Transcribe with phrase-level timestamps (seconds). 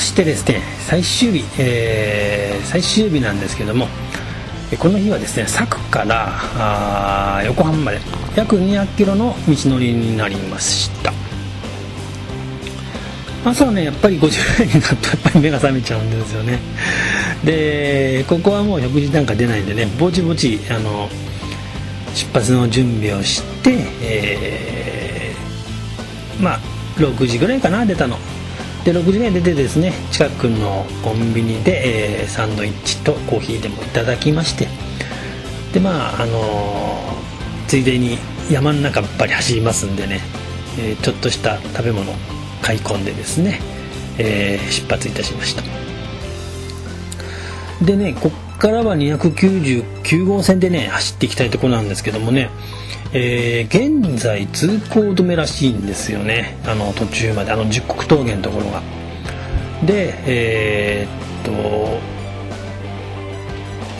[0.00, 3.86] そしてですね最終日、えー、最終日なんですけども
[4.78, 8.00] この日はですね佐久から横浜まで
[8.34, 11.12] 約200キロの道のりになりました。
[13.44, 16.58] 朝はねやっぱり50円になるとやっぱり目が覚めちゃうんですよね。
[17.44, 21.10] でここはもう食事なんか出ないんでねぼちぼちあの
[22.14, 26.60] 出発の準備をして、えー、まあ
[26.96, 28.16] 6時ぐらいかな出たの。
[28.84, 34.68] で6時ぐらい出てですね近くのコンビニで、えー、サンドイッチとコーヒーでもいただきまして
[35.72, 38.18] でまああのー、ついでに
[38.50, 40.20] 山の中ばっかり走りますんでね、
[40.78, 42.12] えー、ちょっとした食べ物
[42.62, 43.58] 買い込んでですね、
[44.18, 45.62] え出発いたしました。
[47.82, 52.50] でねこっからは299号線でね走っていきたいところなんですけどもね
[53.12, 56.56] えー、現在通行止めらしいんですよね。
[56.64, 58.82] あの途中まであの十国峠のところが。
[59.84, 61.98] でえー、っと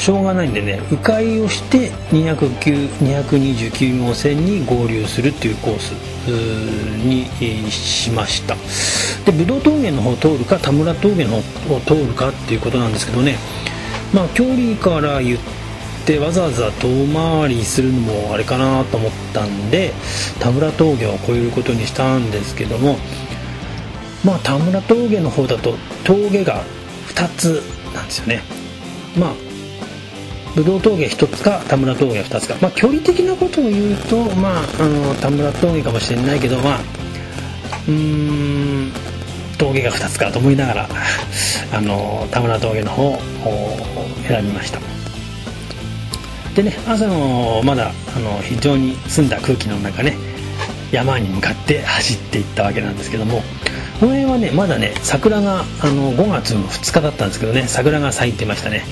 [0.01, 5.93] しょうがないんでね迂回をして229号線に合流するっていうコース
[7.05, 7.27] に
[7.71, 8.57] しました。
[9.25, 13.37] で武道峠の方を通るか田村峠の方を通るかっていうことなんですけどね。
[14.15, 15.60] まあ距離から言って
[16.11, 19.93] ってわざわざ遠回りするのもあれかなと思ったんで
[20.41, 22.97] 田村峠を越えることにしたんですけども
[24.25, 26.65] まあ田村峠の方だと峠が
[27.15, 27.63] 2つ
[27.95, 28.43] なんですよね。
[29.17, 29.35] まあ
[30.57, 32.57] 武道峠1つか田村峠2つか。
[32.61, 36.79] まあ距離的なことを言うとまああの田村峠かもしれないけどまあ
[37.87, 38.93] うーん
[39.59, 40.89] 峠が2つかと思いながら
[41.73, 43.19] あの田村峠の方を
[44.27, 44.90] 選びました。
[46.63, 50.17] でね朝のまだあの非常に澄んだ空気の中ね
[50.93, 53.43] 山に向かって走っていったわけなんですけども
[53.99, 58.85] この辺はねまだね桜があの5月の2日だったんですけどね桜が咲いてましたね。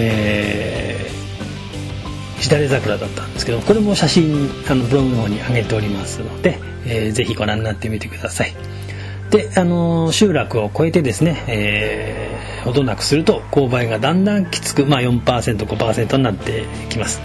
[0.00, 8.54] えー、しだれ桜だったんですけどこれも写真あのブログの方に上げておりますので、えー、ぜひご覧になってみてください。
[9.30, 12.27] で、あの集落を越えてですね、えー、
[12.64, 17.20] ほどなくすると勾配がだんだんきつく、まあ4%、5%になってきます。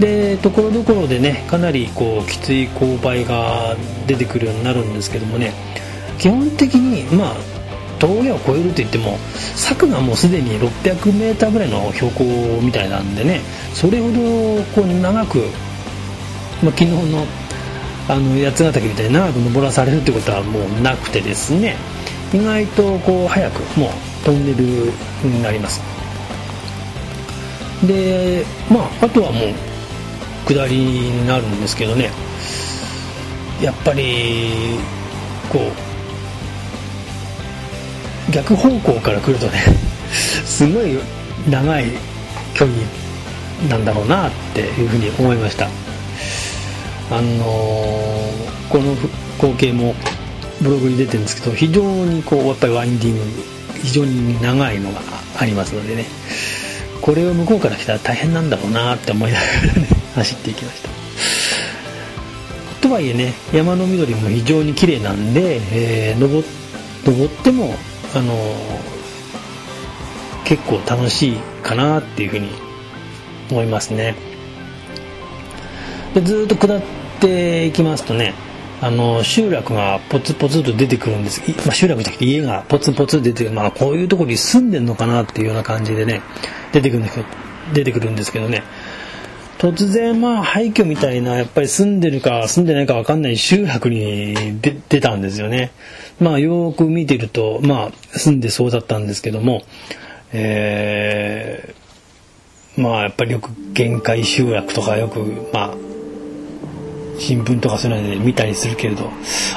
[0.00, 3.76] で、ところどころでね、かなりこう、きつい勾配が
[4.06, 5.52] 出てくるようになるんですけどもね、
[6.18, 7.34] 基本的に、まあ、
[7.98, 9.18] 峠を越えるといっても、
[9.54, 12.24] 柵がもうすでに 600m ぐらいの標高
[12.60, 13.40] みたいなんでね、
[13.72, 15.38] それほどこう長く、
[16.62, 17.26] まあ、昨日の
[18.06, 21.76] あの八ヶ岳みたいに長く登らされるってことはもうなくてですね
[22.34, 23.90] 意外とこう早くもう
[24.24, 24.64] トンネル
[25.22, 25.80] になります。
[27.86, 29.50] でまああとはもう
[30.46, 32.10] 下りになるんですけどね。
[33.62, 34.78] やっぱり
[35.48, 35.58] こ
[38.28, 39.60] う逆方向から来るとね
[40.44, 40.98] すごい
[41.48, 41.84] 長い
[42.54, 42.76] 距離
[43.68, 45.68] なんだろうなっていうふうに思いました。
[47.10, 48.96] あのー、この
[49.36, 49.94] 光景も
[50.60, 53.53] ブログに出てるんですけど非常にこうやっぱりワインディング
[53.84, 55.00] 非常に長いのが
[55.38, 56.06] ありますのでね。
[57.02, 60.88] これを向こうから来たら大変なんだろうなって思いながらね走っていきました。
[62.80, 65.60] とはいえね山の緑も非常に綺麗なんで、
[66.10, 66.42] えー、登
[67.04, 67.74] 登っても
[68.14, 68.34] あの、
[70.44, 72.48] 結構楽しいかなっていうふうに
[73.50, 74.14] 思いますね。
[76.14, 76.82] でずっと下っ
[77.20, 78.32] ていきますとね
[78.84, 83.56] あの集落がポツポツと出てくるんです、まあ、集落じゃなくて家がポツポツ出てくる。
[83.56, 86.20] まあ、こういうところに住んでるのかなっていうような感じでね
[86.72, 87.26] 出てくるんですけど
[87.72, 88.62] 出てくるんですけどね。
[89.56, 95.70] 突然まあ廃墟みたいなやっぱり住んでるか住んでないか分かんない集落に出たんですよね。
[96.20, 99.62] まあよく見てるとまあ住んでそうだったんですけども
[100.34, 105.20] えー、まあやっぱりよく限界集落とかよく
[105.54, 105.83] まあ
[107.18, 109.10] 新聞とかそういうので見たりするけれど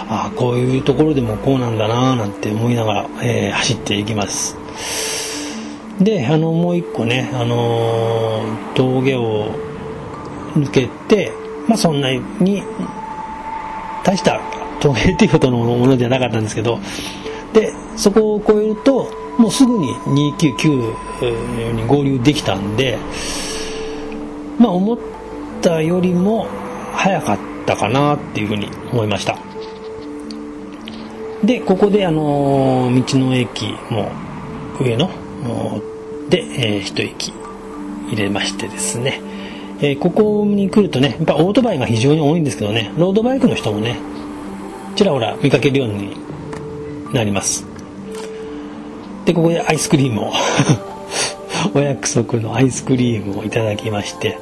[0.09, 4.55] ああこういうところでもこうなんだなぁなんて思いながら、えー、走っていきます。
[5.99, 9.51] であのもう一個ね、あのー、峠を
[10.53, 11.31] 抜けて
[11.67, 12.63] まあそんなに
[14.03, 14.39] 大した
[14.79, 16.79] 峠っていうほどのものじゃなかったんですけど
[17.53, 19.93] でそこを越えるともうすぐに
[20.31, 22.97] 299に合流できたんで
[24.59, 24.97] まあ思っ
[25.61, 26.47] たよりも
[26.93, 29.37] 早かっったかなっていうふうに思いました。
[31.43, 34.09] でここであの道の駅も
[34.79, 35.09] 上の
[36.29, 37.31] で、え、一駅
[38.09, 39.21] 入れましてですね、
[39.81, 43.99] え、ここに来るとねやっぱオートバイが非常に多いんですけどねロードバイクの人もね
[44.95, 46.17] ちらほら見かけるように
[47.13, 47.65] なります。
[49.25, 50.33] でここでアイスクリームを
[51.75, 54.39] お約束のアイスクリームをいただきまして、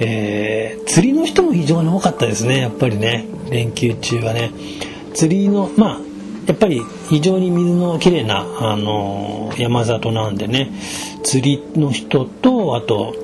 [0.00, 3.26] えー、釣りの人も非常に多かったですねやっぱりね。
[3.50, 4.50] 連休中はね。
[5.14, 6.00] 釣りのまあ
[6.46, 10.70] やっぱり非常に水のきれいな、あのー、山里なんでね。
[11.22, 13.14] 釣りの人とあと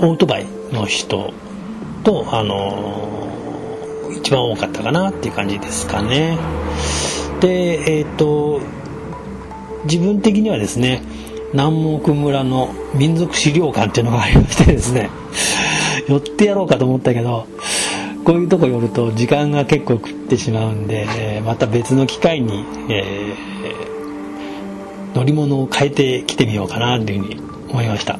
[0.00, 1.32] オートバイの人
[2.02, 6.36] と、あのー、一番多かったかなっていう感じですかね。
[7.40, 8.60] で、えっ、ー、と
[9.84, 11.02] 自分的にはですね
[11.52, 15.10] 南木村の民族資料館っていうのがありましてですね。
[16.08, 17.46] 寄ってやろうかと思ったけど
[18.24, 27.40] こういうとこ寄ると時間が結構食ってしまうんで、また別の機会に、えー、乗り物を変えてきてみようかなっていうふうに
[27.70, 28.18] 思いました。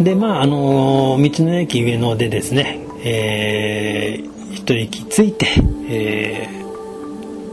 [0.00, 5.46] でまああの道の駅上野でですね、えー、一駅着いて、
[5.88, 6.48] え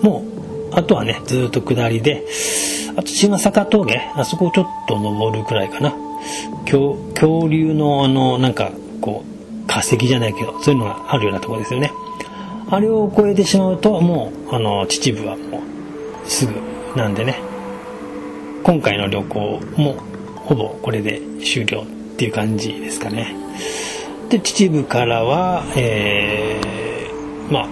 [0.02, 0.26] ー、も
[0.72, 2.26] うあとはねずっと下りで
[2.96, 5.94] あと茅ヶ坂峠あそこをちょっと登るくらいかな。
[6.66, 8.72] 恐恐竜のあのなんか
[9.02, 11.92] こう化石じゃないけどそういうのがあるようなとこですよね。
[12.70, 15.62] あれを越えてしまうともうあの秩父はも
[16.26, 16.54] うすぐ
[16.96, 17.40] なんでね。
[18.64, 19.96] 今回の旅行も
[20.36, 21.86] ほぼこれで終了っ
[22.18, 23.36] ていう感じですかね。
[24.30, 27.68] で秩父からはえー、まあ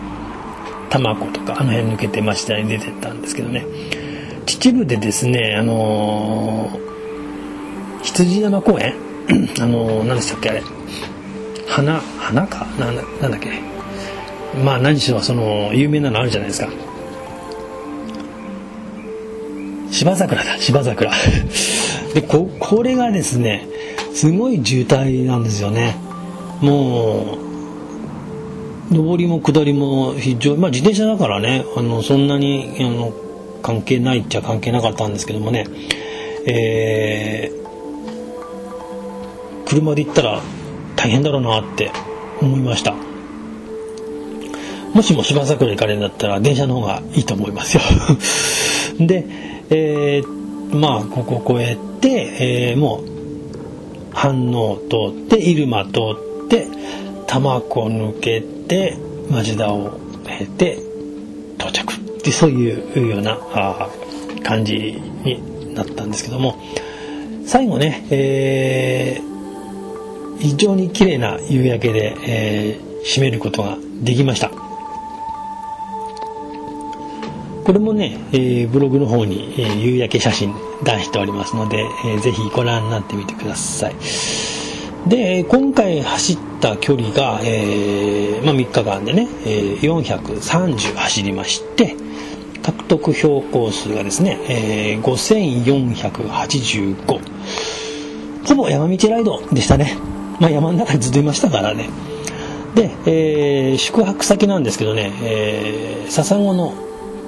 [0.90, 3.66] 多摩湖とかあの辺抜けて町田に出てったんですけどね。
[4.45, 6.80] 秩父でですねあのー、
[8.04, 8.94] 羊山公園？
[9.60, 10.50] あの、何でしたっけ？
[10.50, 10.63] あれ
[11.68, 12.66] 花花か？
[12.80, 13.50] ななんだっけ？
[14.63, 16.69] まあ何しろその有名なのあるじゃないですか。
[19.92, 21.12] 芝桜だ芝桜。
[22.13, 23.68] でここれがですね
[24.13, 25.95] すごい渋滞なんですよね。
[26.62, 27.38] も
[28.92, 33.13] う上りも下りも非常にまあ自転車だからねあのそんなにあの
[33.62, 35.66] 関係ないっちゃ関係なかったんですけどもね。
[36.45, 37.52] え、
[39.69, 40.42] 車で行ったら
[40.95, 41.92] 大変だろうなって
[42.42, 42.95] 思いました。
[44.94, 47.83] もしも芝桜行かれるんだったら電車の方がいいと思いますよ。
[49.06, 49.25] で、
[49.69, 56.00] えー、まあここ越えて、えー、もう飯能通って入間通
[56.45, 56.68] って
[57.27, 58.98] 多摩湖抜けて
[59.30, 59.92] 町田を
[60.25, 60.80] 経て
[61.60, 63.88] 到着ってそういうようなあ
[64.42, 66.56] 感じになったんですけども。
[67.45, 69.39] 最後ね、えー、
[70.40, 74.70] 非常に綺麗な夕焼けで、えー、締めることができました
[77.70, 83.96] これもね、えー、ブログの方に、えー、夕焼け写真出しておりますので、えー、ぜひご覧になってみてください。
[85.08, 91.96] で、今回走った距離が、えーまあ、3日間でね、え、430走りまして、
[92.64, 97.22] 獲得標高数がですね、え、5485。
[98.48, 99.96] ほぼ山道ライドでしたね。
[100.40, 101.90] まあ、山の中にずっといましたからね。
[102.76, 106.74] で、えー、宿泊先なんですけどね、えー、笹子の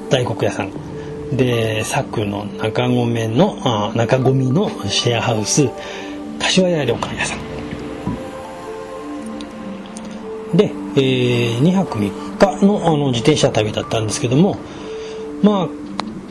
[0.10, 0.72] 大黒屋さん。
[1.32, 5.70] で佐久の中込のあ中込のシェアハウス
[6.40, 7.40] 柏屋旅館屋さん
[10.58, 14.58] で、えー、2泊3日のあの自転車旅だったんですけども
[15.42, 15.70] まあ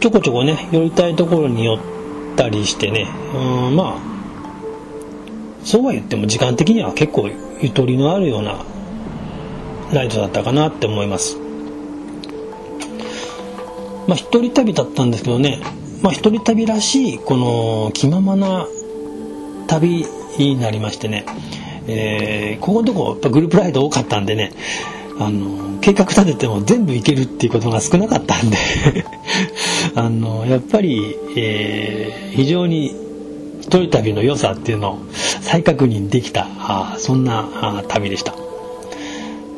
[0.01, 1.79] ちょこちょこね寄りたいところに寄っ
[2.37, 4.11] たりしてねうんまあ
[5.65, 8.65] そうは言っても時間的には結構ゆとりのあるような
[9.93, 11.37] ライドだったかなって思います。
[14.07, 15.61] まあ、一人旅だったんですけどね、
[16.03, 18.67] まあ、一人旅らしいこの気ままな
[19.69, 20.05] 旅
[20.39, 21.25] になりましてね、
[21.87, 24.53] えー、ここのとこやっぱグループライド多かったんでね。
[25.21, 28.57] あの計画立てても全部行けるっていうことが少なかったんで。
[29.95, 32.95] あのやっぱり、えー、非常に
[33.61, 37.49] 一人旅の良さっていうのを再確認できたあそんな
[37.79, 38.35] あ旅でした。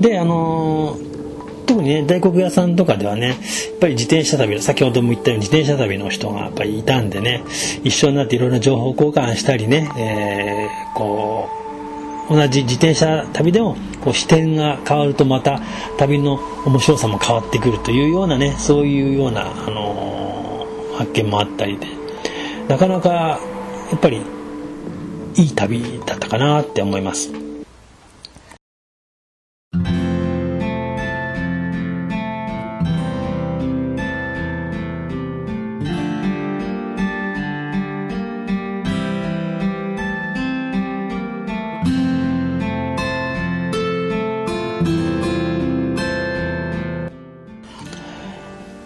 [0.01, 1.13] であのー
[1.73, 3.37] 特にね大黒屋さんとかではねやっ
[3.81, 7.45] ぱり自転車旅先ほども言ったように自転車旅の人がやっぱりいたんでね
[7.83, 11.49] 一緒になっていろいろな情報交換したりね、えー、こ
[12.31, 15.61] う同じ自転車旅でもこう視点が変わるとまた
[15.99, 21.87] 旅の面白さも変わってくるというようなねそういうような、あのー、発見もあったりで
[22.69, 23.41] なかなか
[23.93, 24.23] やっぱり
[25.37, 27.31] いい旅だったかなって思います。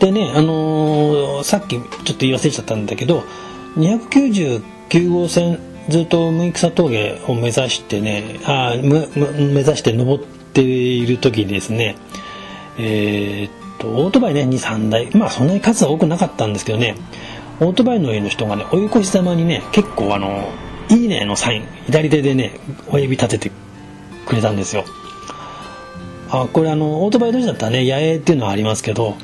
[0.00, 3.24] でね、あのー、さっきちょっと言い忘れちゃったんだけど
[3.76, 4.75] 299
[5.08, 11.96] 号線ずっと六草峠を目指してねあ目指して登っている時ですね
[12.78, 15.14] えー、っとオートバイね23台。
[15.16, 16.96] まあそんなに数は多くなかったんですけどね
[17.60, 20.48] オートバイの上の人がね追い越しざまにね結構あの
[20.90, 23.52] 「いいね」のサイン左手でね親指立てて
[24.26, 24.84] くれたんですよ。
[26.28, 29.14] あこれあのオートバイ同士だったらね野営っていうのはありますけど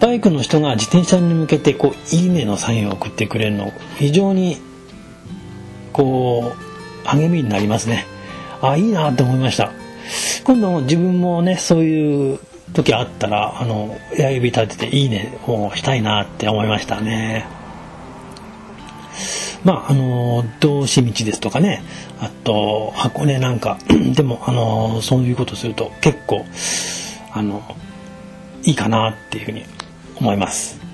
[0.00, 4.56] バイクの人が自転車に向けてこう「いいね」のサインを送ってくれるの非常に
[5.96, 8.06] こう励みになりますね。
[8.60, 9.72] あいいなって思いました。
[10.44, 12.38] 今度自分もねそういう
[12.74, 17.46] 時あったらあの親指立てて「いいね」をしたいなって思いましたね。
[19.64, 21.82] まああの道志道ですとかね。
[22.20, 23.78] あと箱根なんか。
[24.14, 26.44] でもあのそういうことすると結構
[27.32, 27.62] あの
[28.64, 29.64] いいかなっていうふうに
[30.16, 30.85] 思います。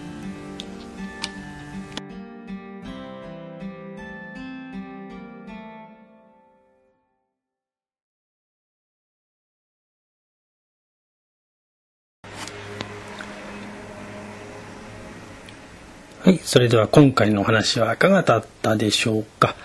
[16.24, 16.38] はい。
[16.38, 19.56] それでは今回のお話はいかがだったでしょうか。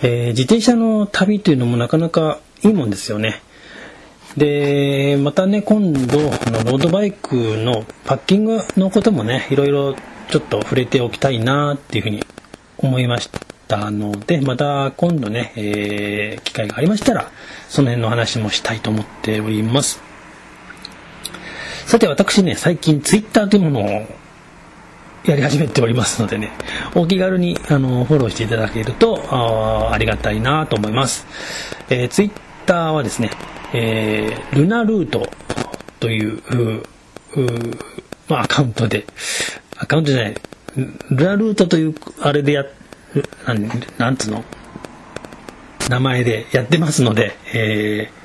[0.00, 3.42] えー、自転車の旅というのもなかなかいいもんですよね。
[4.36, 9.96] で、またね、今度、のロードバイクのパッキングのこともね、いろいろ
[10.30, 12.24] ちょっと触れておきたいなっていうふうに
[12.76, 13.28] 思いまし
[13.66, 17.28] たので、また今度ね、えー、機会がありましたら、
[17.68, 20.00] その辺の話もしたいと思っております。
[21.86, 24.06] さて私ね、最近ツイッターというものを
[25.30, 26.52] やり始めておりますのでね、
[26.94, 31.26] お気軽にあのフォローしていただけるとあありがたいなと思います。
[31.90, 32.30] えー、ツイッ
[32.64, 33.30] ターはですね、
[33.74, 35.28] えー、ルナルート
[36.00, 36.42] という
[38.28, 39.04] まあ、アカウントで、
[39.76, 40.34] アカウントじゃない、
[41.10, 42.64] ルナルートというあれでや、
[43.46, 43.68] なん、
[43.98, 44.44] なんつうの、
[45.88, 48.17] 名前でやってますので、えー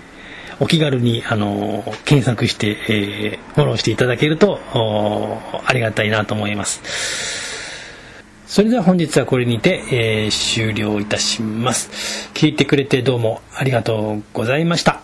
[0.60, 4.60] お気軽に、あの検索して、えー、フォローしていただけると
[5.66, 6.82] ありがたいなと思います。
[8.48, 12.30] それでは本日はこれにて、えー、終了いたします。
[12.34, 15.03] 聞いてくれてどうもありがとうございました。